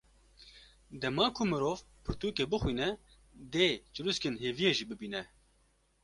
Dema 1.01 1.25
ku 1.35 1.43
mirov 1.51 1.79
pirtûkê 2.03 2.45
bixwîne, 2.51 2.89
dê 3.53 3.67
çirûskên 3.93 4.35
hêviyê 4.43 4.71
jî 4.77 4.85
bibîne…. 4.89 5.21